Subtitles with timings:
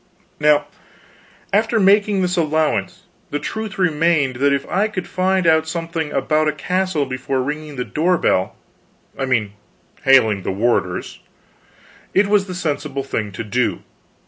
[0.39, 0.65] Now
[1.53, 6.47] after making this allowance, the truth remained that if I could find out something about
[6.47, 8.55] a castle before ringing the door bell
[9.15, 9.53] I mean
[10.03, 11.19] hailing the warders
[12.15, 13.83] it was the sensible thing to do.